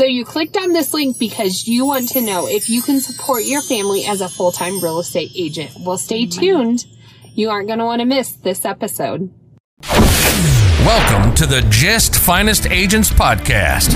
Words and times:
So 0.00 0.06
you 0.06 0.24
clicked 0.24 0.56
on 0.56 0.72
this 0.72 0.94
link 0.94 1.18
because 1.18 1.68
you 1.68 1.84
want 1.84 2.08
to 2.12 2.22
know 2.22 2.48
if 2.48 2.70
you 2.70 2.80
can 2.80 3.00
support 3.00 3.44
your 3.44 3.60
family 3.60 4.06
as 4.06 4.22
a 4.22 4.30
full-time 4.30 4.82
real 4.82 4.98
estate 4.98 5.30
agent. 5.36 5.72
Well, 5.78 5.98
stay 5.98 6.24
mm-hmm. 6.24 6.40
tuned. 6.40 6.86
You 7.34 7.50
aren't 7.50 7.66
going 7.66 7.80
to 7.80 7.84
want 7.84 8.00
to 8.00 8.06
miss 8.06 8.32
this 8.32 8.64
episode. 8.64 9.30
Welcome 10.86 11.34
to 11.34 11.44
the 11.44 11.60
GYST 11.68 12.16
Finest 12.16 12.66
Agents 12.70 13.10
Podcast 13.10 13.94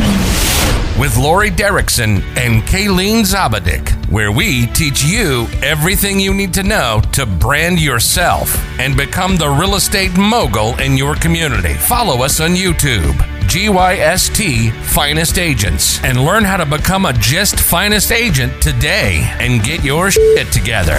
with 1.01 1.17
Lori 1.17 1.51
Derrickson 1.51 2.23
and 2.37 2.63
Kayleen 2.65 3.23
Zabadik, 3.25 3.89
where 4.11 4.31
we 4.31 4.67
teach 4.67 5.03
you 5.03 5.47
everything 5.63 6.21
you 6.21 6.35
need 6.35 6.53
to 6.53 6.63
know 6.63 7.01
to 7.13 7.25
brand 7.25 7.81
yourself 7.81 8.55
and 8.79 8.95
become 8.95 9.39
the 9.39 9.49
real 9.49 9.75
estate 9.75 10.15
mogul 10.19 10.79
in 10.81 10.99
your 10.99 11.15
community. 11.15 11.73
Follow 11.73 12.23
us 12.23 12.41
on 12.41 12.51
YouTube, 12.51 13.15
GYST 13.47 14.73
Finest 14.73 15.39
Agents, 15.39 16.03
and 16.03 16.25
learn 16.25 16.45
how 16.45 16.57
to 16.57 16.67
become 16.67 17.07
a 17.07 17.13
Just 17.13 17.61
Finest 17.61 18.11
Agent 18.13 18.61
today 18.61 19.23
and 19.39 19.63
get 19.63 19.85
your 19.85 20.11
shit 20.11 20.51
together. 20.53 20.99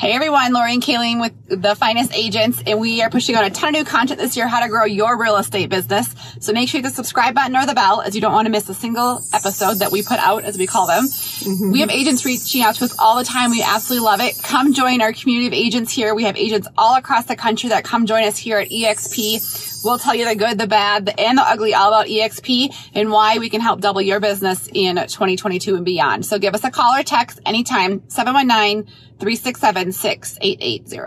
Hey 0.00 0.12
everyone, 0.12 0.54
Lori 0.54 0.72
and 0.72 0.82
Kayleen 0.82 1.20
with 1.20 1.60
the 1.60 1.76
Finest 1.76 2.14
Agents, 2.14 2.62
and 2.66 2.80
we 2.80 3.02
are 3.02 3.10
pushing 3.10 3.34
out 3.34 3.44
a 3.44 3.50
ton 3.50 3.74
of 3.74 3.80
new 3.80 3.84
content 3.84 4.18
this 4.18 4.34
year, 4.34 4.48
how 4.48 4.60
to 4.60 4.68
grow 4.70 4.86
your 4.86 5.20
real 5.20 5.36
estate 5.36 5.68
business. 5.68 6.14
So 6.40 6.54
make 6.54 6.70
sure 6.70 6.78
you 6.78 6.82
hit 6.82 6.88
the 6.88 6.94
subscribe 6.94 7.34
button 7.34 7.54
or 7.54 7.66
the 7.66 7.74
bell 7.74 8.00
as 8.00 8.14
you 8.14 8.22
don't 8.22 8.32
want 8.32 8.46
to 8.46 8.50
miss 8.50 8.66
a 8.70 8.72
single 8.72 9.20
episode 9.34 9.74
that 9.80 9.92
we 9.92 10.02
put 10.02 10.18
out, 10.18 10.44
as 10.44 10.56
we 10.56 10.66
call 10.66 10.86
them. 10.86 11.04
Mm-hmm. 11.04 11.72
We 11.72 11.80
have 11.80 11.90
agents 11.90 12.24
reaching 12.24 12.62
out 12.62 12.76
to 12.76 12.84
us 12.86 12.98
all 12.98 13.18
the 13.18 13.24
time. 13.24 13.50
We 13.50 13.62
absolutely 13.62 14.06
love 14.06 14.20
it. 14.22 14.42
Come 14.42 14.72
join 14.72 15.02
our 15.02 15.12
community 15.12 15.48
of 15.48 15.52
agents 15.52 15.92
here. 15.92 16.14
We 16.14 16.24
have 16.24 16.38
agents 16.38 16.66
all 16.78 16.96
across 16.96 17.26
the 17.26 17.36
country 17.36 17.68
that 17.68 17.84
come 17.84 18.06
join 18.06 18.24
us 18.24 18.38
here 18.38 18.56
at 18.56 18.70
EXP. 18.70 19.79
We'll 19.84 19.98
tell 19.98 20.14
you 20.14 20.26
the 20.26 20.36
good, 20.36 20.58
the 20.58 20.66
bad, 20.66 21.14
and 21.18 21.38
the 21.38 21.42
ugly 21.42 21.74
all 21.74 21.88
about 21.88 22.06
EXP 22.06 22.74
and 22.94 23.10
why 23.10 23.38
we 23.38 23.50
can 23.50 23.60
help 23.60 23.80
double 23.80 24.02
your 24.02 24.20
business 24.20 24.68
in 24.72 24.96
2022 24.96 25.76
and 25.76 25.84
beyond. 25.84 26.26
So 26.26 26.38
give 26.38 26.54
us 26.54 26.64
a 26.64 26.70
call 26.70 26.98
or 26.98 27.02
text 27.02 27.40
anytime, 27.44 28.00
719- 28.00 28.86
367 29.20 29.92
6880. 29.92 30.98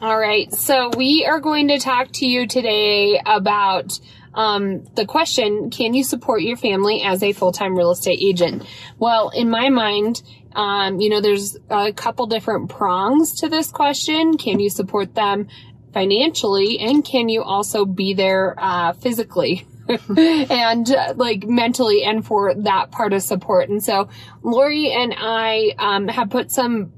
All 0.00 0.18
right. 0.18 0.52
So 0.52 0.90
we 0.96 1.24
are 1.26 1.40
going 1.40 1.68
to 1.68 1.78
talk 1.78 2.08
to 2.14 2.26
you 2.26 2.46
today 2.46 3.20
about 3.24 3.98
um, 4.34 4.84
the 4.94 5.06
question 5.06 5.70
Can 5.70 5.94
you 5.94 6.04
support 6.04 6.42
your 6.42 6.56
family 6.56 7.02
as 7.02 7.22
a 7.22 7.32
full 7.32 7.52
time 7.52 7.76
real 7.76 7.92
estate 7.92 8.18
agent? 8.20 8.64
Well, 8.98 9.30
in 9.30 9.48
my 9.48 9.70
mind, 9.70 10.22
um, 10.54 11.00
you 11.00 11.08
know, 11.08 11.20
there's 11.20 11.56
a 11.70 11.92
couple 11.92 12.26
different 12.26 12.68
prongs 12.68 13.40
to 13.40 13.48
this 13.48 13.70
question. 13.70 14.36
Can 14.36 14.58
you 14.58 14.68
support 14.68 15.14
them 15.14 15.48
financially? 15.96 16.78
And 16.78 17.02
can 17.02 17.30
you 17.30 17.42
also 17.42 17.86
be 17.86 18.12
there 18.12 18.54
uh, 18.58 18.92
physically? 18.92 19.66
and 20.18 20.90
uh, 20.90 21.14
like 21.16 21.44
mentally 21.44 22.02
and 22.04 22.26
for 22.26 22.52
that 22.54 22.90
part 22.90 23.14
of 23.14 23.22
support. 23.22 23.70
And 23.70 23.82
so 23.82 24.10
Lori 24.42 24.92
and 24.92 25.14
I 25.16 25.74
um, 25.78 26.08
have 26.08 26.28
put 26.28 26.50
some 26.50 26.92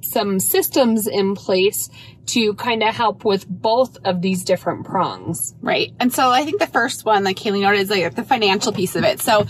some 0.00 0.40
systems 0.40 1.06
in 1.06 1.36
place 1.36 1.88
to 2.26 2.54
kind 2.54 2.82
of 2.82 2.92
help 2.92 3.24
with 3.24 3.46
both 3.48 3.96
of 4.04 4.20
these 4.22 4.42
different 4.42 4.86
prongs. 4.86 5.54
Right. 5.60 5.92
And 6.00 6.12
so 6.12 6.28
I 6.30 6.44
think 6.44 6.58
the 6.58 6.66
first 6.66 7.04
one, 7.04 7.22
like 7.22 7.36
Kaylee 7.36 7.60
noted, 7.60 7.82
is 7.82 7.90
like 7.90 8.12
the 8.16 8.24
financial 8.24 8.72
piece 8.72 8.96
of 8.96 9.04
it. 9.04 9.20
So, 9.20 9.46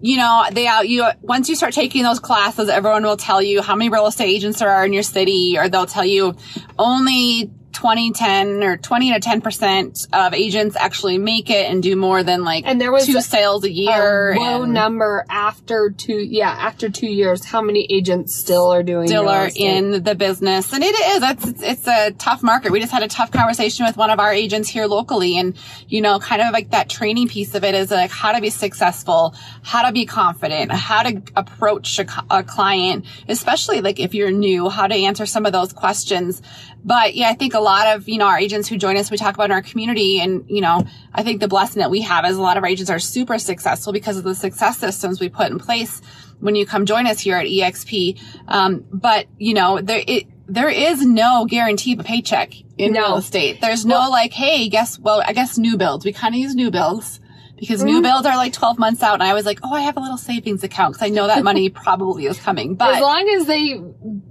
you 0.00 0.16
know, 0.16 0.46
they 0.50 0.66
out 0.66 0.88
you 0.88 1.06
once 1.20 1.50
you 1.50 1.54
start 1.54 1.74
taking 1.74 2.02
those 2.02 2.18
classes, 2.18 2.70
everyone 2.70 3.02
will 3.02 3.18
tell 3.18 3.42
you 3.42 3.60
how 3.60 3.76
many 3.76 3.90
real 3.90 4.06
estate 4.06 4.30
agents 4.30 4.60
there 4.60 4.70
are 4.70 4.86
in 4.86 4.94
your 4.94 5.02
city, 5.02 5.58
or 5.58 5.68
they'll 5.68 5.84
tell 5.84 6.06
you 6.06 6.34
only 6.78 7.50
20, 7.82 8.12
10 8.12 8.62
or 8.62 8.76
20 8.76 9.12
to 9.12 9.18
10% 9.18 10.06
of 10.12 10.34
agents 10.34 10.76
actually 10.76 11.18
make 11.18 11.50
it 11.50 11.68
and 11.68 11.82
do 11.82 11.96
more 11.96 12.22
than 12.22 12.44
like 12.44 12.62
and 12.64 12.80
there 12.80 12.92
was 12.92 13.04
two 13.04 13.20
sales 13.20 13.64
a 13.64 13.70
year. 13.72 14.34
A 14.34 14.38
low 14.38 14.62
and 14.62 14.72
number 14.72 15.26
after 15.28 15.90
two, 15.90 16.14
yeah, 16.14 16.50
after 16.50 16.88
two 16.88 17.08
years, 17.08 17.44
how 17.44 17.60
many 17.60 17.84
agents 17.90 18.36
still 18.36 18.72
are 18.72 18.84
doing 18.84 19.08
Still 19.08 19.28
are 19.28 19.50
in 19.56 20.04
the 20.04 20.14
business. 20.14 20.72
And 20.72 20.84
it 20.84 20.94
is, 20.94 21.22
it's, 21.24 21.62
it's 21.64 21.88
a 21.88 22.12
tough 22.12 22.44
market. 22.44 22.70
We 22.70 22.78
just 22.78 22.92
had 22.92 23.02
a 23.02 23.08
tough 23.08 23.32
conversation 23.32 23.84
with 23.84 23.96
one 23.96 24.10
of 24.10 24.20
our 24.20 24.32
agents 24.32 24.68
here 24.68 24.86
locally 24.86 25.36
and, 25.36 25.56
you 25.88 26.02
know, 26.02 26.20
kind 26.20 26.40
of 26.40 26.52
like 26.52 26.70
that 26.70 26.88
training 26.88 27.26
piece 27.26 27.56
of 27.56 27.64
it 27.64 27.74
is 27.74 27.90
like 27.90 28.12
how 28.12 28.30
to 28.30 28.40
be 28.40 28.50
successful, 28.50 29.34
how 29.64 29.84
to 29.84 29.92
be 29.92 30.06
confident, 30.06 30.70
how 30.70 31.02
to 31.02 31.20
approach 31.34 31.98
a, 31.98 32.06
a 32.30 32.44
client, 32.44 33.06
especially 33.28 33.80
like 33.80 33.98
if 33.98 34.14
you're 34.14 34.30
new, 34.30 34.68
how 34.68 34.86
to 34.86 34.94
answer 34.94 35.26
some 35.26 35.46
of 35.46 35.52
those 35.52 35.72
questions. 35.72 36.42
But 36.84 37.14
yeah, 37.14 37.28
I 37.28 37.34
think 37.34 37.54
a 37.54 37.60
lot 37.60 37.71
of, 37.88 38.08
you 38.08 38.18
know, 38.18 38.26
our 38.26 38.38
agents 38.38 38.68
who 38.68 38.76
join 38.76 38.96
us, 38.96 39.10
we 39.10 39.16
talk 39.16 39.34
about 39.34 39.46
in 39.46 39.52
our 39.52 39.62
community 39.62 40.20
and, 40.20 40.44
you 40.48 40.60
know, 40.60 40.86
I 41.12 41.22
think 41.22 41.40
the 41.40 41.48
blessing 41.48 41.80
that 41.80 41.90
we 41.90 42.02
have 42.02 42.24
is 42.24 42.36
a 42.36 42.40
lot 42.40 42.56
of 42.56 42.62
our 42.62 42.68
agents 42.68 42.90
are 42.90 42.98
super 42.98 43.38
successful 43.38 43.92
because 43.92 44.16
of 44.16 44.24
the 44.24 44.34
success 44.34 44.78
systems 44.78 45.20
we 45.20 45.28
put 45.28 45.50
in 45.50 45.58
place 45.58 46.00
when 46.40 46.54
you 46.54 46.66
come 46.66 46.86
join 46.86 47.06
us 47.06 47.20
here 47.20 47.36
at 47.36 47.46
EXP. 47.46 48.20
Um, 48.48 48.84
but, 48.92 49.26
you 49.38 49.54
know, 49.54 49.80
there, 49.80 50.02
it, 50.06 50.26
there 50.46 50.68
is 50.68 51.04
no 51.04 51.46
guarantee 51.46 51.94
of 51.94 52.00
a 52.00 52.04
paycheck 52.04 52.54
in 52.78 52.92
no. 52.92 53.00
real 53.00 53.16
estate. 53.16 53.60
There's 53.60 53.86
no 53.86 54.00
well, 54.00 54.10
like, 54.10 54.32
hey, 54.32 54.68
guess, 54.68 54.98
well, 54.98 55.22
I 55.24 55.32
guess 55.32 55.56
new 55.56 55.76
builds. 55.76 56.04
We 56.04 56.12
kind 56.12 56.34
of 56.34 56.40
use 56.40 56.54
new 56.54 56.70
builds 56.70 57.20
because 57.62 57.78
mm-hmm. 57.78 57.90
new 57.90 58.02
builds 58.02 58.26
are 58.26 58.36
like 58.36 58.52
12 58.52 58.76
months 58.80 59.04
out 59.04 59.14
and 59.14 59.22
I 59.22 59.34
was 59.34 59.46
like, 59.46 59.60
oh, 59.62 59.72
I 59.72 59.82
have 59.82 59.96
a 59.96 60.00
little 60.00 60.16
savings 60.16 60.64
account 60.64 60.94
because 60.94 61.06
I 61.06 61.10
know 61.10 61.28
that 61.28 61.44
money 61.44 61.68
probably 61.70 62.26
is 62.26 62.36
coming. 62.36 62.74
But 62.74 62.96
as 62.96 63.00
long 63.00 63.28
as 63.28 63.46
they 63.46 63.80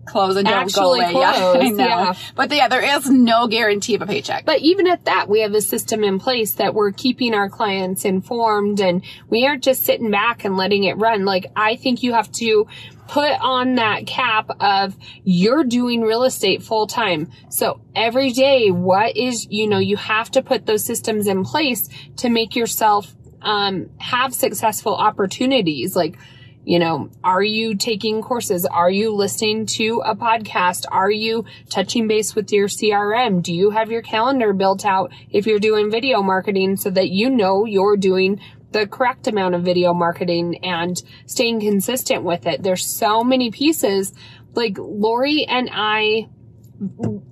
close 0.06 0.36
and 0.36 0.46
don't 0.46 0.74
go 0.74 0.94
away. 0.94 1.12
Close, 1.12 1.16
yeah, 1.16 1.62
I 1.62 1.70
know. 1.70 1.86
Yeah. 1.86 2.14
But 2.36 2.52
yeah, 2.52 2.68
there 2.68 2.98
is 2.98 3.10
no 3.10 3.48
guarantee 3.48 3.96
of 3.96 4.02
a 4.02 4.06
paycheck. 4.06 4.44
But 4.44 4.60
even 4.60 4.86
at 4.86 5.06
that, 5.06 5.30
we 5.30 5.40
have 5.40 5.54
a 5.54 5.62
system 5.62 6.04
in 6.04 6.20
place 6.20 6.56
that 6.56 6.74
we're 6.74 6.92
keeping 6.92 7.34
our 7.34 7.50
clients 7.50 8.04
informed 8.04 8.82
and 8.82 9.02
we 9.30 9.48
aren't 9.48 9.64
just 9.64 9.84
sitting 9.84 10.12
back 10.12 10.44
and 10.44 10.58
letting 10.58 10.84
it 10.84 10.98
run. 10.98 11.24
Like 11.24 11.46
I 11.56 11.78
think 11.78 12.04
you 12.04 12.12
have 12.12 12.30
to 12.34 12.68
put 13.08 13.32
on 13.42 13.76
that 13.76 14.08
cap 14.08 14.50
of 14.60 14.96
you're 15.24 15.64
doing 15.64 16.02
real 16.02 16.24
estate 16.24 16.64
full 16.64 16.88
time. 16.88 17.30
So 17.50 17.82
every 17.96 18.32
day, 18.32 18.72
what 18.72 19.16
is, 19.16 19.48
you 19.50 19.68
know, 19.68 19.80
you 19.80 19.96
have 19.96 20.32
to 20.32 20.42
put 20.42 20.66
those 20.66 20.84
systems 20.84 21.28
in 21.28 21.46
place 21.46 21.88
to 22.18 22.30
make 22.30 22.58
yourself 22.58 23.14
um, 23.42 23.90
have 23.98 24.34
successful 24.34 24.96
opportunities. 24.96 25.96
Like, 25.96 26.18
you 26.64 26.78
know, 26.78 27.10
are 27.24 27.42
you 27.42 27.76
taking 27.76 28.22
courses? 28.22 28.66
Are 28.66 28.90
you 28.90 29.14
listening 29.14 29.66
to 29.68 30.02
a 30.06 30.16
podcast? 30.16 30.86
Are 30.92 31.10
you 31.10 31.46
touching 31.70 32.08
base 32.08 32.36
with 32.36 32.52
your 32.52 32.68
CRM? 32.68 33.42
Do 33.42 33.54
you 33.54 33.72
have 33.72 33.92
your 33.92 34.04
calendar 34.04 34.54
built 34.54 34.86
out 34.86 35.12
if 35.32 35.48
you're 35.48 35.60
doing 35.60 35.90
video 35.90 36.22
marketing 36.22 36.78
so 36.78 36.92
that 36.92 37.10
you 37.10 37.30
know 37.30 37.66
you're 37.66 37.98
doing 37.98 38.40
the 38.72 38.88
correct 38.88 39.28
amount 39.28 39.56
of 39.56 39.64
video 39.64 39.94
marketing 39.94 40.64
and 40.64 41.02
staying 41.26 41.62
consistent 41.62 42.24
with 42.24 42.46
it? 42.46 42.62
There's 42.62 42.86
so 42.86 43.24
many 43.24 43.50
pieces. 43.50 44.14
Like 44.54 44.78
Lori 44.78 45.46
and 45.46 45.70
I 45.72 46.28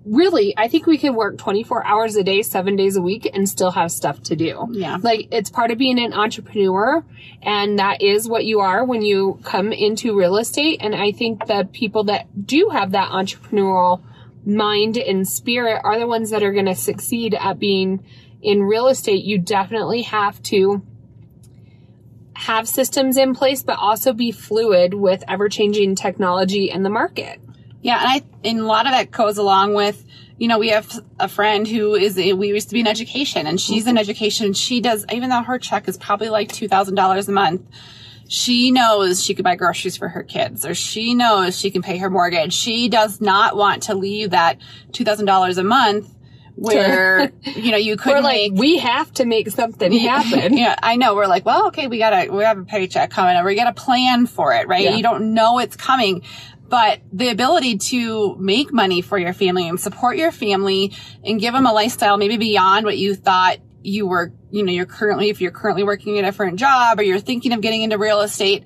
really, 0.05 0.53
I 0.57 0.67
think 0.67 0.85
we 0.85 0.97
can 0.97 1.15
work 1.15 1.37
24 1.37 1.85
hours 1.85 2.15
a 2.15 2.23
day, 2.23 2.41
seven 2.43 2.75
days 2.75 2.95
a 2.95 3.01
week 3.01 3.29
and 3.33 3.49
still 3.49 3.71
have 3.71 3.91
stuff 3.91 4.21
to 4.23 4.35
do. 4.35 4.67
Yeah. 4.71 4.97
Like 5.01 5.29
it's 5.31 5.49
part 5.49 5.71
of 5.71 5.77
being 5.77 5.99
an 5.99 6.13
entrepreneur 6.13 7.03
and 7.41 7.79
that 7.79 8.01
is 8.01 8.27
what 8.27 8.45
you 8.45 8.59
are 8.59 8.85
when 8.85 9.01
you 9.01 9.39
come 9.43 9.71
into 9.71 10.15
real 10.15 10.37
estate. 10.37 10.79
And 10.81 10.95
I 10.95 11.11
think 11.11 11.47
the 11.47 11.67
people 11.71 12.03
that 12.05 12.45
do 12.45 12.69
have 12.71 12.91
that 12.91 13.09
entrepreneurial 13.09 14.03
mind 14.45 14.97
and 14.97 15.27
spirit 15.27 15.81
are 15.83 15.99
the 15.99 16.07
ones 16.07 16.29
that 16.29 16.43
are 16.43 16.53
going 16.53 16.65
to 16.65 16.75
succeed 16.75 17.33
at 17.33 17.59
being 17.59 18.05
in 18.41 18.61
real 18.61 18.87
estate. 18.87 19.23
You 19.23 19.39
definitely 19.39 20.03
have 20.03 20.41
to 20.43 20.83
have 22.35 22.67
systems 22.69 23.17
in 23.17 23.33
place, 23.33 23.63
but 23.63 23.77
also 23.79 24.13
be 24.13 24.31
fluid 24.31 24.93
with 24.93 25.23
ever 25.27 25.49
changing 25.49 25.95
technology 25.95 26.71
and 26.71 26.85
the 26.85 26.89
market. 26.89 27.41
Yeah, 27.81 27.99
and 27.99 28.07
I 28.07 28.21
and 28.47 28.59
a 28.59 28.65
lot 28.65 28.85
of 28.85 28.91
that 28.91 29.11
goes 29.11 29.37
along 29.37 29.73
with, 29.73 30.03
you 30.37 30.47
know, 30.47 30.59
we 30.59 30.69
have 30.69 30.91
a 31.19 31.27
friend 31.27 31.67
who 31.67 31.95
is 31.95 32.15
we 32.17 32.49
used 32.49 32.69
to 32.69 32.73
be 32.73 32.81
in 32.81 32.87
education, 32.87 33.47
and 33.47 33.59
she's 33.59 33.85
in 33.87 33.91
mm-hmm. 33.91 33.99
education. 33.99 34.53
She 34.53 34.81
does 34.81 35.05
even 35.11 35.29
though 35.29 35.43
her 35.43 35.59
check 35.59 35.87
is 35.87 35.97
probably 35.97 36.29
like 36.29 36.51
two 36.51 36.67
thousand 36.67 36.95
dollars 36.95 37.29
a 37.29 37.31
month. 37.31 37.61
She 38.27 38.69
knows 38.69 39.23
she 39.23 39.33
could 39.33 39.43
buy 39.43 39.55
groceries 39.55 39.97
for 39.97 40.07
her 40.07 40.21
kids, 40.21 40.65
or 40.65 40.75
she 40.75 41.15
knows 41.15 41.57
she 41.57 41.71
can 41.71 41.81
pay 41.81 41.97
her 41.97 42.09
mortgage. 42.09 42.53
She 42.53 42.87
does 42.87 43.19
not 43.19 43.55
want 43.55 43.83
to 43.83 43.95
leave 43.95 44.31
that 44.31 44.59
two 44.91 45.03
thousand 45.03 45.25
dollars 45.25 45.57
a 45.57 45.63
month 45.63 46.13
where 46.59 47.31
you 47.43 47.71
know 47.71 47.77
you 47.77 47.95
could 47.95 48.15
we're 48.15 48.21
like 48.21 48.51
make, 48.51 48.59
we 48.59 48.77
have 48.77 49.11
to 49.13 49.25
make 49.25 49.49
something 49.49 49.91
happen. 49.91 50.57
yeah, 50.57 50.75
I 50.81 50.97
know. 50.97 51.15
We're 51.15 51.27
like, 51.27 51.45
well, 51.45 51.67
okay, 51.67 51.87
we 51.87 51.97
gotta 51.97 52.31
we 52.31 52.43
have 52.43 52.57
a 52.57 52.65
paycheck 52.65 53.09
coming, 53.09 53.37
or 53.37 53.45
we 53.45 53.55
got 53.55 53.67
a 53.67 53.73
plan 53.73 54.27
for 54.27 54.53
it, 54.53 54.67
right? 54.67 54.83
Yeah. 54.83 54.95
You 54.95 55.03
don't 55.03 55.33
know 55.33 55.59
it's 55.59 55.75
coming, 55.75 56.23
but 56.69 57.01
the 57.11 57.29
ability 57.29 57.77
to 57.77 58.35
make 58.35 58.71
money 58.71 59.01
for 59.01 59.17
your 59.17 59.33
family 59.33 59.67
and 59.67 59.79
support 59.79 60.17
your 60.17 60.31
family 60.31 60.93
and 61.23 61.39
give 61.39 61.53
them 61.53 61.65
a 61.65 61.73
lifestyle 61.73 62.17
maybe 62.17 62.37
beyond 62.37 62.85
what 62.85 62.97
you 62.97 63.15
thought 63.15 63.57
you 63.81 64.07
were, 64.07 64.31
you 64.51 64.63
know, 64.63 64.71
you're 64.71 64.85
currently, 64.85 65.29
if 65.29 65.41
you're 65.41 65.51
currently 65.51 65.83
working 65.83 66.19
a 66.19 66.21
different 66.21 66.59
job 66.59 66.99
or 66.99 67.03
you're 67.03 67.19
thinking 67.19 67.53
of 67.53 67.61
getting 67.61 67.81
into 67.81 67.97
real 67.97 68.21
estate, 68.21 68.65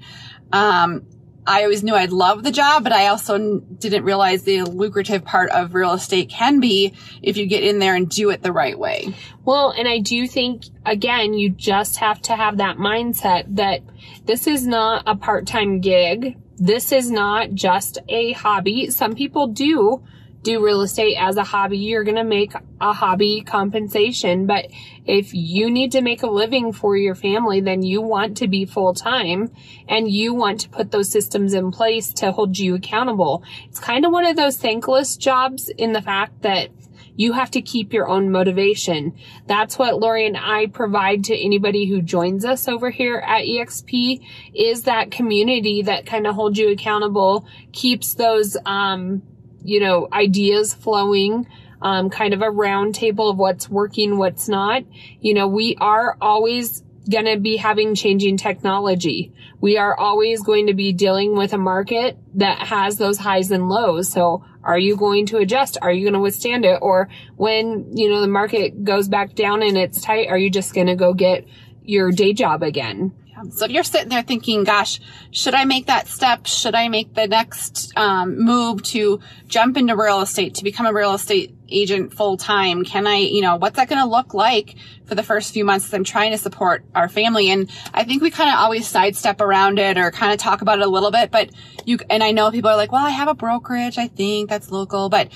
um, 0.52 1.06
I 1.46 1.64
always 1.64 1.84
knew 1.84 1.94
I'd 1.94 2.12
love 2.12 2.44
the 2.44 2.52
job, 2.52 2.84
but 2.84 2.94
I 2.94 3.08
also 3.08 3.60
didn't 3.60 4.04
realize 4.04 4.44
the 4.44 4.64
lucrative 4.64 5.26
part 5.26 5.50
of 5.52 5.74
real 5.74 5.94
estate 5.94 6.30
can 6.30 6.60
be 6.60 6.94
if 7.22 7.36
you 7.36 7.46
get 7.48 7.64
in 7.64 7.80
there 7.80 7.96
and 7.96 8.10
do 8.10 8.30
it 8.30 8.42
the 8.42 8.54
right 8.54 8.78
way. 8.78 9.14
Well, 9.44 9.72
and 9.72 9.88
I 9.88 10.00
do 10.00 10.26
think, 10.28 10.64
again, 10.86 11.34
you 11.34 11.50
just 11.50 11.98
have 11.98 12.22
to 12.24 12.36
have 12.36 12.58
that 12.58 12.78
mindset 12.78 13.56
that 13.56 13.82
this 14.26 14.48
is 14.48 14.66
not 14.66 15.04
a 15.06 15.16
part-time 15.16 15.82
gig. 15.82 16.38
This 16.64 16.94
is 16.94 17.12
not 17.12 17.54
just 17.54 17.98
a 18.08 18.32
hobby. 18.32 18.90
Some 18.90 19.16
people 19.16 19.48
do 19.48 20.02
do 20.44 20.64
real 20.64 20.82
estate 20.82 21.18
as 21.18 21.36
a 21.36 21.44
hobby. 21.44 21.78
You're 21.78 22.06
going 22.06 22.16
to 22.16 22.24
make 22.24 22.54
a 22.80 22.94
hobby 22.94 23.42
compensation. 23.42 24.46
But 24.46 24.68
if 25.06 25.34
you 25.34 25.70
need 25.70 25.92
to 25.92 26.02
make 26.02 26.24
a 26.24 26.30
living 26.30 26.72
for 26.72 26.96
your 26.96 27.16
family, 27.16 27.60
then 27.60 27.82
you 27.82 28.02
want 28.02 28.38
to 28.38 28.48
be 28.48 28.64
full 28.64 28.94
time 28.94 29.52
and 29.90 30.10
you 30.10 30.34
want 30.34 30.62
to 30.62 30.70
put 30.70 30.92
those 30.92 31.10
systems 31.10 31.54
in 31.54 31.70
place 31.72 32.14
to 32.14 32.32
hold 32.32 32.58
you 32.58 32.76
accountable. 32.76 33.44
It's 33.66 33.80
kind 33.80 34.06
of 34.06 34.14
one 34.14 34.26
of 34.26 34.38
those 34.38 34.56
thankless 34.56 35.18
jobs 35.18 35.68
in 35.68 35.92
the 35.92 36.02
fact 36.02 36.44
that 36.44 36.70
you 37.16 37.34
have 37.34 37.52
to 37.52 37.62
keep 37.62 37.94
your 37.94 38.08
own 38.08 38.32
motivation. 38.32 39.14
That's 39.48 39.78
what 39.78 40.00
Lori 40.00 40.26
and 40.26 40.38
I 40.38 40.68
provide 40.68 41.26
to 41.26 41.38
anybody 41.38 41.86
who 41.86 42.02
joins 42.02 42.46
us 42.46 42.68
over 42.68 42.90
here 42.90 43.18
at 43.18 43.44
EXP 43.44 44.26
is 44.54 44.84
that 44.84 45.12
community 45.12 45.84
that 45.84 46.06
kind 46.06 46.26
of 46.26 46.36
holds 46.36 46.58
you 46.58 46.72
accountable, 46.72 47.48
keeps 47.72 48.16
those, 48.16 48.58
um, 48.66 49.22
you 49.64 49.80
know, 49.80 50.08
ideas 50.12 50.74
flowing, 50.74 51.48
um, 51.82 52.10
kind 52.10 52.34
of 52.34 52.42
a 52.42 52.50
round 52.50 52.96
table 52.96 53.30
of 53.30 53.38
what's 53.38 53.70
working, 53.70 54.18
what's 54.18 54.48
not. 54.48 54.84
You 55.20 55.34
know, 55.34 55.48
we 55.48 55.76
are 55.80 56.18
always 56.20 56.84
going 57.10 57.26
to 57.26 57.38
be 57.38 57.58
having 57.58 57.96
changing 57.96 58.38
technology. 58.38 59.34
We 59.60 59.78
are 59.78 59.98
always 59.98 60.42
going 60.42 60.68
to 60.68 60.74
be 60.74 60.94
dealing 60.94 61.36
with 61.36 61.54
a 61.54 61.58
market 61.58 62.18
that 62.36 62.68
has 62.68 62.98
those 62.98 63.18
highs 63.18 63.52
and 63.52 63.68
lows. 63.70 64.10
So 64.10 64.44
are 64.64 64.78
you 64.78 64.96
going 64.96 65.26
to 65.28 65.38
adjust? 65.38 65.78
Are 65.82 65.92
you 65.92 66.04
going 66.04 66.14
to 66.14 66.20
withstand 66.20 66.66
it? 66.66 66.80
Or 66.82 67.10
when, 67.36 67.96
you 67.96 68.10
know, 68.10 68.22
the 68.22 68.28
market 68.28 68.84
goes 68.84 69.08
back 69.08 69.36
down 69.36 69.62
and 69.62 69.78
it's 69.78 70.02
tight, 70.02 70.28
are 70.30 70.38
you 70.38 70.50
just 70.50 70.74
going 70.74 70.88
to 70.88 70.96
go 70.96 71.14
get 71.14 71.46
your 71.84 72.12
day 72.12 72.34
job 72.34 72.64
again? 72.64 73.14
So 73.52 73.66
if 73.66 73.72
you're 73.72 73.84
sitting 73.84 74.10
there 74.10 74.22
thinking, 74.22 74.64
gosh, 74.64 75.00
should 75.32 75.54
I 75.54 75.66
make 75.66 75.88
that 75.88 76.08
step? 76.08 76.46
Should 76.46 76.76
I 76.76 76.88
make 76.88 77.14
the 77.14 77.28
next 77.28 77.92
um, 77.98 78.40
move 78.40 78.84
to 78.84 79.20
jump 79.48 79.78
into 79.78 79.96
real 79.96 80.22
estate, 80.22 80.56
to 80.56 80.64
become 80.64 80.86
a 80.86 80.94
real 80.94 81.14
estate 81.14 81.56
agent 81.70 82.14
full 82.14 82.38
time? 82.38 82.84
Can 82.84 83.08
I, 83.08 83.18
you 83.18 83.42
know, 83.42 83.56
what's 83.56 83.78
that 83.78 83.90
going 83.90 84.02
to 84.02 84.10
look 84.10 84.34
like 84.34 84.76
for 85.06 85.16
the 85.16 85.24
first 85.24 85.54
few 85.54 85.66
months 85.66 85.94
I'm 85.94 86.04
trying 86.04 86.32
to 86.32 86.38
support 86.38 86.86
our 86.96 87.10
family? 87.10 87.50
And 87.50 87.70
I 87.94 88.04
think 88.04 88.22
we 88.22 88.32
kind 88.32 88.50
of 88.50 88.56
always 88.56 88.88
sidestep 88.88 89.42
around 89.42 89.80
it 89.80 89.98
or 89.98 90.12
kind 90.12 90.34
of 90.34 90.40
talk 90.40 90.62
about 90.62 90.80
it 90.80 90.86
a 90.86 90.90
little 90.90 91.12
bit, 91.12 91.32
but 91.32 91.50
you, 91.86 92.00
and 92.10 92.24
I 92.24 92.32
know 92.32 92.52
people 92.52 92.70
are 92.70 92.78
like, 92.78 92.92
well, 92.92 93.06
I 93.06 93.10
have 93.10 93.28
a 93.28 93.34
brokerage. 93.34 93.98
I 93.98 94.08
think 94.08 94.50
that's 94.50 94.72
local, 94.72 95.10
but 95.10 95.30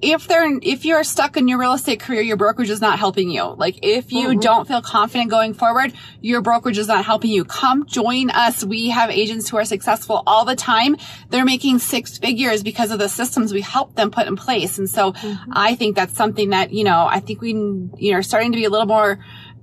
if 0.00 0.28
they're 0.28 0.58
if 0.62 0.84
you're 0.84 1.02
stuck 1.02 1.36
in 1.36 1.48
your 1.48 1.58
real 1.58 1.72
estate 1.72 2.00
career, 2.00 2.20
your 2.20 2.36
brokerage 2.36 2.70
is 2.70 2.80
not 2.80 2.98
helping 2.98 3.30
you. 3.30 3.44
Like 3.44 3.80
if 3.82 4.12
you 4.12 4.28
mm-hmm. 4.28 4.40
don't 4.40 4.68
feel 4.68 4.80
confident 4.80 5.30
going 5.30 5.54
forward, 5.54 5.92
your 6.20 6.40
brokerage 6.40 6.78
is 6.78 6.86
not 6.86 7.04
helping 7.04 7.30
you. 7.30 7.44
Come 7.44 7.86
join 7.86 8.30
us. 8.30 8.64
We 8.64 8.90
have 8.90 9.10
agents 9.10 9.48
who 9.48 9.56
are 9.56 9.64
successful 9.64 10.22
all 10.26 10.44
the 10.44 10.56
time. 10.56 10.96
They're 11.30 11.44
making 11.44 11.80
six 11.80 12.18
figures 12.18 12.62
because 12.62 12.90
of 12.90 12.98
the 12.98 13.08
systems 13.08 13.52
we 13.52 13.60
help 13.60 13.94
them 13.96 14.10
put 14.10 14.26
in 14.26 14.36
place. 14.36 14.78
And 14.78 14.88
so 14.88 15.12
mm-hmm. 15.12 15.52
I 15.52 15.74
think 15.74 15.96
that's 15.96 16.14
something 16.14 16.50
that, 16.50 16.72
you 16.72 16.84
know, 16.84 17.06
I 17.08 17.20
think 17.20 17.40
we, 17.40 17.50
you 17.50 18.12
know, 18.12 18.18
are 18.18 18.22
starting 18.22 18.52
to 18.52 18.56
be 18.56 18.64
a 18.64 18.70
little 18.70 18.86
more 18.86 19.18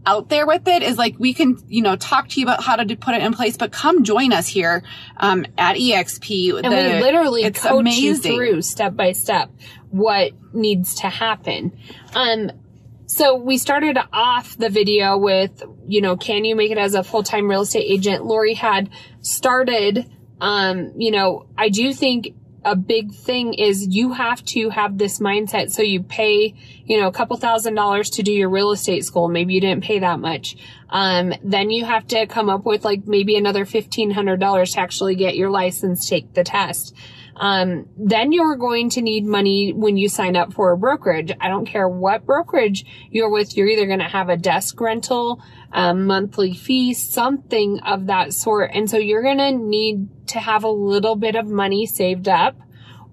out 0.06 0.30
there 0.30 0.46
with 0.46 0.68
it 0.68 0.84
is 0.84 0.98
like 0.98 1.16
we 1.18 1.34
can 1.34 1.58
you 1.68 1.82
know 1.82 1.96
talk 1.96 2.28
to 2.30 2.40
you 2.40 2.46
about 2.46 2.64
how 2.64 2.76
to 2.76 2.96
put 2.96 3.16
it 3.16 3.22
in 3.22 3.34
place 3.34 3.58
but 3.58 3.72
come 3.72 4.04
join 4.04 4.32
us 4.32 4.48
here 4.48 4.84
um, 5.18 5.46
at 5.58 5.78
exp 5.78 6.56
and 6.56 6.66
the, 6.66 6.70
we 6.70 7.02
literally 7.02 7.50
coach 7.52 7.80
amazing. 7.80 8.04
you 8.04 8.38
through 8.38 8.62
step 8.62 8.96
by 8.96 9.12
step 9.12 9.50
what 9.96 10.34
needs 10.54 10.96
to 10.96 11.10
happen. 11.10 11.78
Um, 12.14 12.52
so 13.06 13.36
we 13.36 13.58
started 13.58 13.98
off 14.12 14.58
the 14.58 14.70
video 14.70 15.18
with, 15.18 15.64
you 15.88 16.02
know, 16.02 16.18
can 16.18 16.44
you 16.44 16.56
make 16.56 16.72
it 16.72 16.78
as 16.78 16.96
a 16.96 17.04
full-time 17.04 17.50
real 17.50 17.62
estate 17.62 17.86
agent? 17.88 18.26
Lori 18.26 18.56
had 18.56 18.90
started, 19.22 20.10
um, 20.42 20.92
you 20.98 21.12
know, 21.12 21.48
I 21.58 21.70
do 21.70 21.94
think 21.94 22.34
a 22.66 22.76
big 22.76 23.14
thing 23.14 23.54
is 23.54 23.88
you 23.96 24.14
have 24.14 24.44
to 24.46 24.70
have 24.72 24.98
this 24.98 25.20
mindset. 25.20 25.72
So 25.72 25.84
you 25.84 26.02
pay, 26.02 26.56
you 26.84 27.00
know, 27.00 27.08
a 27.08 27.12
couple 27.12 27.38
thousand 27.38 27.76
dollars 27.76 28.10
to 28.12 28.24
do 28.24 28.32
your 28.32 28.50
real 28.50 28.72
estate 28.72 29.06
school. 29.06 29.28
Maybe 29.30 29.54
you 29.54 29.62
didn't 29.62 29.84
pay 29.84 30.00
that 30.00 30.20
much. 30.20 30.58
Um, 30.90 31.34
then 31.44 31.70
you 31.70 31.86
have 31.86 32.08
to 32.08 32.26
come 32.26 32.50
up 32.50 32.66
with 32.66 32.84
like 32.84 33.06
maybe 33.06 33.38
another 33.38 33.66
$1,500 33.66 34.74
to 34.74 34.80
actually 34.80 35.16
get 35.16 35.36
your 35.36 35.52
license, 35.52 36.10
take 36.10 36.34
the 36.34 36.44
test. 36.44 36.96
Um, 37.36 37.90
then 37.98 38.32
you're 38.32 38.56
going 38.56 38.90
to 38.92 39.02
need 39.02 39.26
money 39.26 39.74
when 39.74 39.98
you 39.98 40.08
sign 40.08 40.36
up 40.36 40.54
for 40.54 40.72
a 40.72 40.78
brokerage. 40.78 41.32
I 41.40 41.50
don't 41.50 41.66
care 41.66 41.88
what 41.88 42.26
brokerage 42.26 42.86
you're 43.12 43.30
with. 43.30 43.58
You're 43.58 43.68
either 43.68 43.88
going 43.88 44.00
to 44.00 44.06
have 44.06 44.30
a 44.30 44.38
desk 44.38 44.80
rental, 44.80 45.42
a 45.72 45.94
monthly 45.94 46.54
fee, 46.54 46.94
something 46.94 47.80
of 47.82 48.08
that 48.08 48.34
sort. 48.34 48.72
And 48.74 48.90
so 48.90 48.98
you're 48.98 49.24
going 49.24 49.40
to 49.40 49.52
need 49.52 50.28
to 50.28 50.40
have 50.40 50.64
a 50.64 50.70
little 50.70 51.16
bit 51.16 51.36
of 51.36 51.46
money 51.46 51.86
saved 51.86 52.30
up 52.30 52.56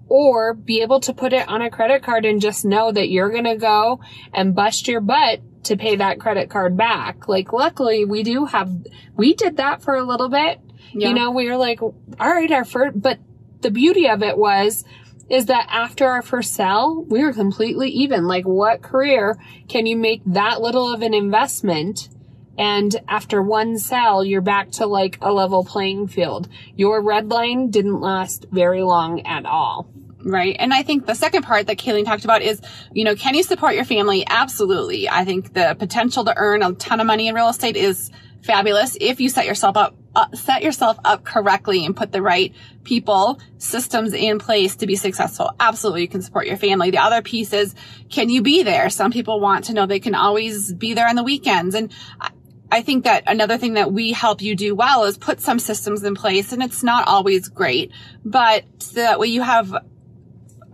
or 0.07 0.53
be 0.53 0.81
able 0.81 0.99
to 1.01 1.13
put 1.13 1.33
it 1.33 1.47
on 1.49 1.61
a 1.61 1.69
credit 1.69 2.03
card 2.03 2.25
and 2.25 2.39
just 2.39 2.63
know 2.63 2.91
that 2.91 3.09
you're 3.09 3.31
going 3.31 3.43
to 3.43 3.57
go 3.57 3.99
and 4.33 4.55
bust 4.55 4.87
your 4.87 5.01
butt 5.01 5.41
to 5.63 5.75
pay 5.75 5.95
that 5.95 6.19
credit 6.19 6.49
card 6.49 6.77
back. 6.77 7.27
Like 7.27 7.51
luckily 7.51 8.05
we 8.05 8.23
do 8.23 8.45
have, 8.45 8.71
we 9.15 9.33
did 9.33 9.57
that 9.57 9.81
for 9.81 9.95
a 9.95 10.03
little 10.03 10.29
bit. 10.29 10.59
Yeah. 10.93 11.07
You 11.07 11.13
know, 11.13 11.31
we 11.31 11.49
were 11.49 11.57
like, 11.57 11.81
all 11.81 11.93
right, 12.19 12.51
our 12.51 12.65
first, 12.65 13.01
but 13.01 13.17
the 13.63 13.71
beauty 13.71 14.07
of 14.07 14.21
it 14.21 14.37
was, 14.37 14.85
is 15.29 15.47
that 15.47 15.67
after 15.69 16.07
our 16.07 16.21
first 16.21 16.53
sell, 16.53 17.03
we 17.09 17.23
were 17.23 17.33
completely 17.33 17.89
even. 17.89 18.27
Like 18.27 18.45
what 18.45 18.81
career 18.81 19.37
can 19.67 19.85
you 19.85 19.97
make 19.97 20.21
that 20.27 20.61
little 20.61 20.93
of 20.93 21.01
an 21.01 21.13
investment? 21.13 22.09
And 22.57 22.95
after 23.07 23.41
one 23.41 23.79
sell, 23.79 24.23
you're 24.23 24.41
back 24.41 24.71
to 24.73 24.85
like 24.85 25.17
a 25.21 25.33
level 25.33 25.63
playing 25.63 26.07
field. 26.07 26.47
Your 26.75 27.01
red 27.01 27.29
line 27.29 27.71
didn't 27.71 27.99
last 27.99 28.45
very 28.51 28.83
long 28.83 29.25
at 29.25 29.45
all. 29.45 29.89
Right. 30.25 30.55
And 30.57 30.73
I 30.73 30.83
think 30.83 31.05
the 31.05 31.15
second 31.15 31.43
part 31.43 31.67
that 31.67 31.77
Kayleen 31.77 32.05
talked 32.05 32.23
about 32.23 32.41
is, 32.41 32.61
you 32.93 33.03
know, 33.03 33.15
can 33.15 33.35
you 33.35 33.43
support 33.43 33.75
your 33.75 33.85
family? 33.85 34.23
Absolutely. 34.27 35.09
I 35.09 35.25
think 35.25 35.53
the 35.53 35.75
potential 35.77 36.23
to 36.25 36.33
earn 36.37 36.63
a 36.63 36.73
ton 36.73 36.99
of 36.99 37.07
money 37.07 37.27
in 37.27 37.35
real 37.35 37.49
estate 37.49 37.75
is 37.75 38.09
fabulous 38.41 38.97
if 39.01 39.19
you 39.19 39.29
set 39.29 39.45
yourself 39.45 39.75
up 39.75 39.95
uh, 40.15 40.27
set 40.33 40.63
yourself 40.63 40.97
up 41.03 41.23
correctly 41.23 41.85
and 41.85 41.95
put 41.95 42.11
the 42.11 42.21
right 42.21 42.53
people 42.83 43.39
systems 43.57 44.13
in 44.13 44.39
place 44.39 44.75
to 44.77 44.87
be 44.87 44.95
successful. 44.95 45.51
Absolutely 45.59 46.01
you 46.01 46.07
can 46.07 46.21
support 46.21 46.47
your 46.47 46.57
family. 46.57 46.91
The 46.91 46.99
other 46.99 47.21
piece 47.21 47.53
is 47.53 47.73
can 48.09 48.29
you 48.29 48.41
be 48.41 48.63
there? 48.63 48.89
Some 48.89 49.11
people 49.11 49.39
want 49.39 49.65
to 49.65 49.73
know 49.73 49.85
they 49.85 49.99
can 49.99 50.15
always 50.15 50.73
be 50.73 50.93
there 50.93 51.07
on 51.07 51.15
the 51.15 51.23
weekends. 51.23 51.75
And 51.75 51.91
I, 52.19 52.31
I 52.71 52.81
think 52.81 53.03
that 53.05 53.23
another 53.27 53.57
thing 53.57 53.73
that 53.75 53.91
we 53.91 54.11
help 54.11 54.41
you 54.41 54.55
do 54.55 54.75
well 54.75 55.03
is 55.03 55.17
put 55.17 55.39
some 55.39 55.59
systems 55.59 56.03
in 56.03 56.15
place 56.15 56.51
and 56.53 56.63
it's 56.63 56.83
not 56.83 57.07
always 57.07 57.47
great, 57.47 57.91
but 58.25 58.63
so 58.79 59.01
that 59.01 59.19
way 59.19 59.27
you 59.27 59.41
have 59.41 59.75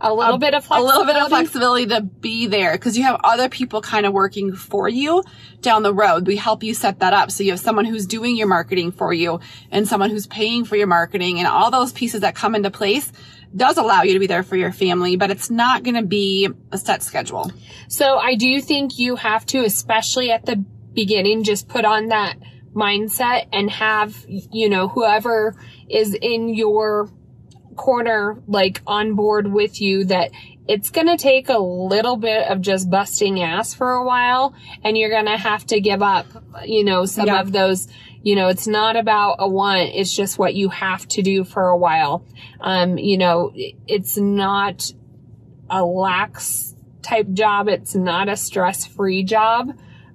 a 0.01 0.13
little 0.13 0.35
a, 0.35 0.39
bit 0.39 0.53
of 0.53 0.65
a 0.69 0.81
little 0.81 1.05
bit 1.05 1.15
of 1.15 1.29
flexibility 1.29 1.87
to 1.87 2.01
be 2.01 2.47
there 2.47 2.73
because 2.73 2.97
you 2.97 3.03
have 3.03 3.19
other 3.23 3.49
people 3.49 3.81
kind 3.81 4.05
of 4.05 4.13
working 4.13 4.55
for 4.55 4.87
you 4.87 5.23
down 5.61 5.83
the 5.83 5.93
road. 5.93 6.27
We 6.27 6.35
help 6.35 6.63
you 6.63 6.73
set 6.73 6.99
that 6.99 7.13
up. 7.13 7.31
So 7.31 7.43
you 7.43 7.51
have 7.51 7.59
someone 7.59 7.85
who's 7.85 8.05
doing 8.05 8.37
your 8.37 8.47
marketing 8.47 8.91
for 8.91 9.13
you 9.13 9.39
and 9.71 9.87
someone 9.87 10.09
who's 10.09 10.27
paying 10.27 10.65
for 10.65 10.75
your 10.75 10.87
marketing 10.87 11.39
and 11.39 11.47
all 11.47 11.71
those 11.71 11.91
pieces 11.91 12.21
that 12.21 12.35
come 12.35 12.55
into 12.55 12.71
place 12.71 13.11
does 13.55 13.77
allow 13.77 14.03
you 14.03 14.13
to 14.13 14.19
be 14.19 14.27
there 14.27 14.43
for 14.43 14.55
your 14.55 14.71
family, 14.71 15.15
but 15.15 15.31
it's 15.31 15.49
not 15.49 15.83
going 15.83 15.95
to 15.95 16.05
be 16.05 16.47
a 16.71 16.77
set 16.77 17.01
schedule. 17.01 17.51
So 17.87 18.17
I 18.17 18.35
do 18.35 18.61
think 18.61 18.99
you 18.99 19.15
have 19.15 19.45
to, 19.47 19.63
especially 19.63 20.31
at 20.31 20.45
the 20.45 20.63
beginning, 20.93 21.43
just 21.43 21.67
put 21.67 21.85
on 21.85 22.07
that 22.07 22.37
mindset 22.73 23.47
and 23.51 23.69
have, 23.71 24.15
you 24.27 24.69
know, 24.69 24.87
whoever 24.87 25.55
is 25.89 26.13
in 26.13 26.49
your 26.49 27.09
corner 27.79 28.35
like 28.45 28.81
on 28.85 29.15
board 29.15 29.49
with 29.49 29.79
you 29.79 30.03
that 30.03 30.31
it's 30.67 30.89
going 30.89 31.07
to 31.07 31.15
take 31.15 31.47
a 31.47 31.57
little 31.57 32.17
bit 32.17 32.45
of 32.49 32.59
just 32.59 32.89
busting 32.89 33.41
ass 33.41 33.73
for 33.73 33.93
a 33.93 34.05
while 34.05 34.53
and 34.83 34.97
you're 34.97 35.09
going 35.09 35.27
to 35.27 35.37
have 35.37 35.65
to 35.65 35.79
give 35.79 36.01
up, 36.01 36.25
you 36.65 36.83
know, 36.83 37.05
some 37.05 37.27
yeah. 37.27 37.39
of 37.39 37.53
those, 37.53 37.87
you 38.21 38.35
know, 38.35 38.49
it's 38.49 38.67
not 38.67 38.97
about 38.97 39.37
a 39.39 39.47
want. 39.47 39.91
It's 39.93 40.13
just 40.13 40.37
what 40.37 40.55
you 40.55 40.67
have 40.67 41.07
to 41.07 41.21
do 41.21 41.45
for 41.45 41.69
a 41.69 41.77
while. 41.77 42.25
Um, 42.59 42.97
you 42.97 43.17
know, 43.17 43.53
it's 43.55 44.17
not 44.17 44.91
a 45.69 45.81
lax 45.81 46.75
type 47.01 47.31
job. 47.31 47.69
It's 47.69 47.95
not 47.95 48.27
a 48.27 48.35
stress 48.35 48.85
free 48.85 49.23
job 49.23 49.71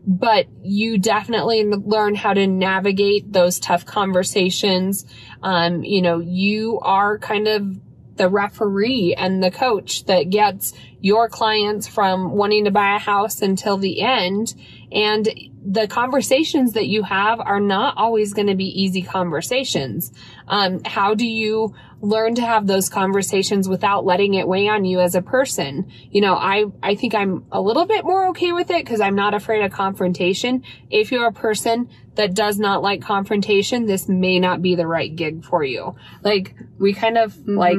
but 0.06 0.46
you 0.62 0.98
definitely 0.98 1.64
learn 1.64 2.14
how 2.14 2.34
to 2.34 2.46
navigate 2.46 3.32
those 3.32 3.58
tough 3.58 3.86
conversations. 3.86 5.06
Um, 5.42 5.82
you 5.82 6.02
know, 6.02 6.20
you 6.20 6.78
are 6.82 7.18
kind 7.18 7.48
of 7.48 7.78
the 8.16 8.28
referee 8.28 9.14
and 9.16 9.42
the 9.42 9.50
coach 9.50 10.04
that 10.04 10.30
gets 10.30 10.72
your 11.00 11.28
clients 11.28 11.88
from 11.88 12.32
wanting 12.32 12.64
to 12.64 12.70
buy 12.70 12.96
a 12.96 12.98
house 12.98 13.42
until 13.42 13.76
the 13.76 14.02
end. 14.02 14.54
And 14.92 15.28
the 15.64 15.88
conversations 15.88 16.72
that 16.74 16.86
you 16.86 17.02
have 17.02 17.40
are 17.40 17.60
not 17.60 17.96
always 17.96 18.34
going 18.34 18.48
to 18.48 18.54
be 18.54 18.82
easy 18.82 19.00
conversations. 19.02 20.12
Um, 20.46 20.84
how 20.84 21.14
do 21.14 21.26
you 21.26 21.74
learn 22.02 22.34
to 22.34 22.42
have 22.42 22.66
those 22.66 22.90
conversations 22.90 23.66
without 23.66 24.04
letting 24.04 24.34
it 24.34 24.46
weigh 24.46 24.68
on 24.68 24.84
you 24.84 25.00
as 25.00 25.14
a 25.14 25.22
person? 25.22 25.90
You 26.10 26.20
know, 26.20 26.34
I, 26.34 26.66
I 26.82 26.96
think 26.96 27.14
I'm 27.14 27.46
a 27.50 27.62
little 27.62 27.86
bit 27.86 28.04
more 28.04 28.28
okay 28.28 28.52
with 28.52 28.70
it 28.70 28.84
because 28.84 29.00
I'm 29.00 29.14
not 29.14 29.32
afraid 29.32 29.64
of 29.64 29.72
confrontation. 29.72 30.64
If 30.90 31.10
you're 31.10 31.26
a 31.26 31.32
person 31.32 31.88
that 32.16 32.34
does 32.34 32.58
not 32.58 32.82
like 32.82 33.00
confrontation, 33.00 33.86
this 33.86 34.06
may 34.06 34.38
not 34.38 34.60
be 34.60 34.74
the 34.74 34.86
right 34.86 35.14
gig 35.14 35.44
for 35.44 35.64
you. 35.64 35.96
Like, 36.22 36.54
we 36.78 36.92
kind 36.92 37.16
of 37.16 37.32
mm-hmm. 37.32 37.56
like 37.56 37.78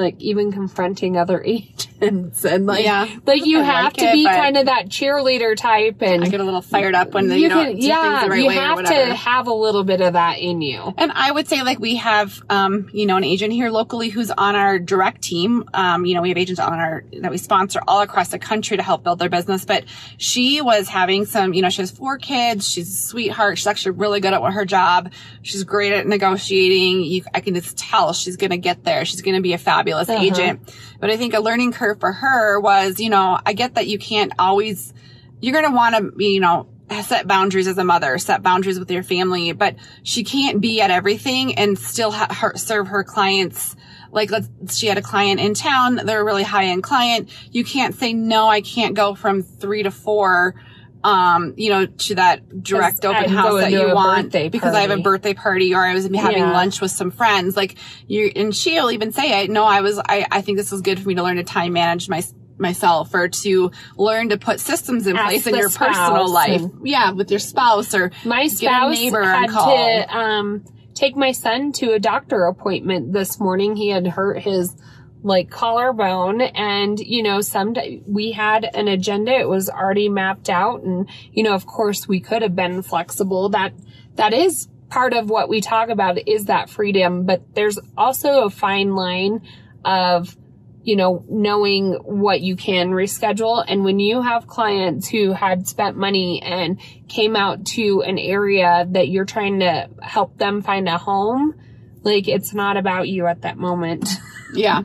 like 0.00 0.20
even 0.20 0.50
confronting 0.50 1.16
other 1.16 1.42
agents 1.44 2.44
and 2.44 2.66
like 2.66 2.84
yeah. 2.84 3.06
like 3.26 3.44
you 3.44 3.60
I 3.60 3.62
have 3.62 3.84
like 3.84 3.92
to 3.94 4.04
it, 4.06 4.12
be 4.14 4.24
kind 4.24 4.56
of 4.56 4.66
that 4.66 4.86
cheerleader 4.88 5.56
type 5.56 6.02
and 6.02 6.24
I 6.24 6.28
get 6.28 6.40
a 6.40 6.44
little 6.44 6.62
fired 6.62 6.94
up 6.94 7.12
when 7.12 7.30
you, 7.30 7.36
you 7.36 7.48
can, 7.48 7.76
do 7.76 7.86
yeah, 7.86 8.24
the 8.24 8.30
right 8.30 8.42
you 8.42 8.50
have 8.50 8.84
to 8.84 9.14
have 9.14 9.46
a 9.46 9.52
little 9.52 9.84
bit 9.84 10.00
of 10.00 10.14
that 10.14 10.38
in 10.38 10.62
you. 10.62 10.94
And 10.96 11.12
I 11.12 11.30
would 11.30 11.46
say 11.46 11.62
like 11.62 11.78
we 11.78 11.96
have 11.96 12.40
um 12.50 12.90
you 12.92 13.06
know 13.06 13.16
an 13.16 13.24
agent 13.24 13.52
here 13.52 13.70
locally 13.70 14.08
who's 14.08 14.30
on 14.30 14.56
our 14.56 14.78
direct 14.78 15.22
team. 15.22 15.68
Um 15.74 16.06
you 16.06 16.14
know 16.14 16.22
we 16.22 16.30
have 16.30 16.38
agents 16.38 16.60
on 16.60 16.72
our 16.72 17.04
that 17.20 17.30
we 17.30 17.38
sponsor 17.38 17.80
all 17.86 18.00
across 18.00 18.28
the 18.28 18.38
country 18.38 18.76
to 18.76 18.82
help 18.82 19.04
build 19.04 19.18
their 19.18 19.28
business, 19.28 19.64
but 19.64 19.84
she 20.16 20.60
was 20.60 20.88
having 20.88 21.26
some 21.26 21.52
you 21.52 21.62
know 21.62 21.70
she 21.70 21.82
has 21.82 21.90
four 21.90 22.18
kids. 22.18 22.68
She's 22.68 22.88
a 22.88 23.08
sweetheart. 23.08 23.58
She's 23.58 23.66
actually 23.66 23.92
really 23.92 24.20
good 24.20 24.32
at 24.32 24.40
her 24.40 24.64
job. 24.64 25.12
She's 25.42 25.64
great 25.64 25.92
at 25.92 26.06
negotiating. 26.06 27.02
You, 27.02 27.24
I 27.34 27.40
can 27.40 27.54
just 27.54 27.76
tell 27.76 28.12
she's 28.12 28.36
going 28.36 28.50
to 28.50 28.58
get 28.58 28.84
there. 28.84 29.04
She's 29.04 29.22
going 29.22 29.36
to 29.36 29.42
be 29.42 29.52
a 29.52 29.58
fabulous 29.58 29.89
fabulous 29.90 30.08
uh-huh. 30.08 30.22
agent. 30.22 30.74
But 31.00 31.10
I 31.10 31.16
think 31.16 31.34
a 31.34 31.40
learning 31.40 31.72
curve 31.72 32.00
for 32.00 32.12
her 32.12 32.60
was, 32.60 33.00
you 33.00 33.10
know, 33.10 33.38
I 33.44 33.52
get 33.52 33.74
that 33.74 33.86
you 33.86 33.98
can't 33.98 34.32
always, 34.38 34.92
you're 35.40 35.52
going 35.52 35.70
to 35.70 35.74
want 35.74 35.96
to, 35.96 36.24
you 36.24 36.40
know, 36.40 36.68
set 37.02 37.26
boundaries 37.26 37.66
as 37.66 37.78
a 37.78 37.84
mother, 37.84 38.18
set 38.18 38.42
boundaries 38.42 38.78
with 38.78 38.90
your 38.90 39.02
family, 39.02 39.52
but 39.52 39.76
she 40.02 40.24
can't 40.24 40.60
be 40.60 40.80
at 40.80 40.90
everything 40.90 41.54
and 41.54 41.78
still 41.78 42.10
ha- 42.10 42.34
her, 42.40 42.56
serve 42.56 42.88
her 42.88 43.04
clients. 43.04 43.76
Like 44.10 44.30
let's, 44.30 44.76
she 44.76 44.88
had 44.88 44.98
a 44.98 45.02
client 45.02 45.40
in 45.40 45.54
town. 45.54 46.00
They're 46.04 46.20
a 46.20 46.24
really 46.24 46.42
high 46.42 46.66
end 46.66 46.82
client. 46.82 47.30
You 47.52 47.64
can't 47.64 47.94
say, 47.94 48.12
no, 48.12 48.48
I 48.48 48.60
can't 48.60 48.94
go 48.94 49.14
from 49.14 49.42
three 49.42 49.84
to 49.84 49.90
four 49.90 50.60
um, 51.02 51.54
you 51.56 51.70
know, 51.70 51.86
to 51.86 52.14
that 52.16 52.62
direct 52.62 53.04
open 53.04 53.30
house 53.30 53.60
that 53.60 53.70
you 53.70 53.94
want 53.94 54.32
because 54.32 54.74
I 54.74 54.82
have 54.82 54.90
a 54.90 55.02
birthday 55.02 55.34
party 55.34 55.74
or 55.74 55.84
I 55.84 55.94
was 55.94 56.04
having 56.04 56.38
yeah. 56.38 56.52
lunch 56.52 56.80
with 56.80 56.90
some 56.90 57.10
friends. 57.10 57.56
Like 57.56 57.76
you, 58.06 58.30
and 58.36 58.54
she'll 58.54 58.90
even 58.90 59.12
say, 59.12 59.40
I 59.40 59.46
know 59.46 59.64
I 59.64 59.80
was, 59.80 59.98
I, 59.98 60.26
I 60.30 60.42
think 60.42 60.58
this 60.58 60.70
was 60.70 60.82
good 60.82 61.00
for 61.00 61.08
me 61.08 61.14
to 61.14 61.22
learn 61.22 61.36
to 61.36 61.44
time 61.44 61.72
manage 61.72 62.08
my, 62.08 62.22
myself 62.58 63.14
or 63.14 63.28
to 63.28 63.70
learn 63.96 64.28
to 64.28 64.38
put 64.38 64.60
systems 64.60 65.06
in 65.06 65.16
place 65.16 65.46
in 65.46 65.56
your 65.56 65.70
personal 65.70 66.30
life. 66.30 66.62
Yeah, 66.84 67.12
with 67.12 67.30
your 67.30 67.40
spouse 67.40 67.94
or 67.94 68.12
my 68.24 68.46
spouse 68.48 68.98
had 68.98 69.46
to 69.46 70.16
um, 70.16 70.64
take 70.94 71.16
my 71.16 71.32
son 71.32 71.72
to 71.72 71.92
a 71.92 71.98
doctor 71.98 72.44
appointment 72.44 73.12
this 73.12 73.40
morning. 73.40 73.74
He 73.76 73.88
had 73.88 74.06
hurt 74.06 74.42
his 74.42 74.76
like 75.22 75.50
collarbone 75.50 76.40
and 76.40 76.98
you 76.98 77.22
know 77.22 77.40
some 77.40 77.74
we 78.06 78.32
had 78.32 78.64
an 78.64 78.88
agenda. 78.88 79.32
It 79.32 79.48
was 79.48 79.68
already 79.68 80.08
mapped 80.08 80.48
out. 80.48 80.82
And 80.82 81.08
you 81.32 81.42
know 81.42 81.54
of 81.54 81.66
course 81.66 82.08
we 82.08 82.20
could 82.20 82.42
have 82.42 82.56
been 82.56 82.82
flexible. 82.82 83.50
That 83.50 83.72
that 84.16 84.32
is 84.32 84.68
part 84.88 85.12
of 85.12 85.30
what 85.30 85.48
we 85.48 85.60
talk 85.60 85.88
about 85.88 86.26
is 86.26 86.46
that 86.46 86.70
freedom. 86.70 87.24
But 87.24 87.54
there's 87.54 87.78
also 87.96 88.44
a 88.44 88.50
fine 88.50 88.94
line 88.94 89.46
of 89.84 90.36
you 90.82 90.96
know 90.96 91.24
knowing 91.28 91.92
what 92.02 92.40
you 92.40 92.56
can 92.56 92.90
reschedule. 92.90 93.64
And 93.66 93.84
when 93.84 94.00
you 94.00 94.22
have 94.22 94.46
clients 94.46 95.08
who 95.08 95.32
had 95.32 95.68
spent 95.68 95.96
money 95.96 96.42
and 96.42 96.80
came 97.08 97.36
out 97.36 97.66
to 97.66 98.02
an 98.02 98.18
area 98.18 98.86
that 98.90 99.08
you're 99.08 99.26
trying 99.26 99.60
to 99.60 99.88
help 100.00 100.38
them 100.38 100.62
find 100.62 100.88
a 100.88 100.96
home 100.96 101.54
like 102.02 102.28
it's 102.28 102.54
not 102.54 102.76
about 102.76 103.08
you 103.08 103.26
at 103.26 103.42
that 103.42 103.58
moment 103.58 104.08
yeah 104.54 104.82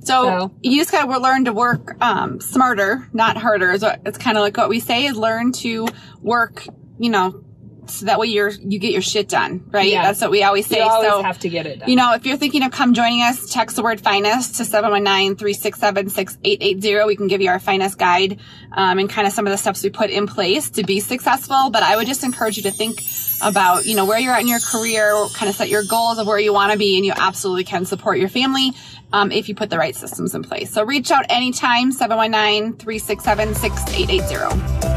so, 0.00 0.24
so, 0.24 0.54
you 0.62 0.76
just 0.76 0.92
gotta 0.92 1.18
learn 1.18 1.46
to 1.46 1.52
work 1.52 1.96
um, 2.02 2.40
smarter, 2.40 3.08
not 3.12 3.36
harder. 3.36 3.72
It's 3.72 4.18
kind 4.18 4.36
of 4.36 4.42
like 4.42 4.56
what 4.56 4.68
we 4.68 4.80
say 4.80 5.06
is 5.06 5.16
learn 5.16 5.52
to 5.52 5.86
work, 6.20 6.66
you 6.98 7.10
know, 7.10 7.44
so 7.86 8.06
that 8.06 8.18
way 8.18 8.28
you're 8.28 8.50
you 8.50 8.78
get 8.78 8.92
your 8.92 9.02
shit 9.02 9.28
done, 9.28 9.64
right? 9.70 9.90
Yeah. 9.90 10.02
That's 10.02 10.20
what 10.20 10.30
we 10.30 10.42
always 10.42 10.66
say. 10.66 10.78
You 10.78 10.84
always 10.84 11.10
so, 11.10 11.22
have 11.22 11.38
to 11.40 11.48
get 11.48 11.66
it 11.66 11.80
done. 11.80 11.88
You 11.88 11.96
know, 11.96 12.14
if 12.14 12.24
you're 12.26 12.36
thinking 12.36 12.62
of 12.62 12.70
come 12.72 12.94
joining 12.94 13.22
us, 13.22 13.52
text 13.52 13.74
the 13.76 13.82
word 13.82 14.00
finest 14.00 14.56
to 14.56 14.62
719-367-6880. 14.64 17.06
We 17.06 17.16
can 17.16 17.26
give 17.26 17.40
you 17.40 17.48
our 17.50 17.58
finest 17.58 17.98
guide 17.98 18.38
um, 18.72 18.98
and 18.98 19.10
kind 19.10 19.26
of 19.26 19.32
some 19.32 19.46
of 19.46 19.50
the 19.50 19.58
steps 19.58 19.82
we 19.82 19.90
put 19.90 20.10
in 20.10 20.26
place 20.26 20.70
to 20.70 20.82
be 20.82 21.00
successful. 21.00 21.70
But 21.70 21.82
I 21.82 21.96
would 21.96 22.06
just 22.06 22.24
encourage 22.24 22.56
you 22.56 22.62
to 22.64 22.70
think 22.70 23.02
about, 23.42 23.84
you 23.84 23.96
know, 23.96 24.06
where 24.06 24.18
you're 24.18 24.32
at 24.32 24.40
in 24.40 24.48
your 24.48 24.60
career, 24.60 25.26
kind 25.34 25.50
of 25.50 25.54
set 25.54 25.68
your 25.68 25.84
goals 25.84 26.18
of 26.18 26.26
where 26.26 26.38
you 26.38 26.52
want 26.52 26.72
to 26.72 26.78
be, 26.78 26.96
and 26.96 27.04
you 27.04 27.12
absolutely 27.14 27.64
can 27.64 27.84
support 27.84 28.18
your 28.18 28.28
family 28.28 28.72
um, 29.14 29.30
if 29.30 29.48
you 29.48 29.54
put 29.54 29.70
the 29.70 29.78
right 29.78 29.94
systems 29.94 30.34
in 30.34 30.42
place. 30.42 30.72
So 30.72 30.84
reach 30.84 31.12
out 31.12 31.24
anytime, 31.30 31.92
719 31.92 32.76
367 32.78 33.54
6880. 33.54 34.93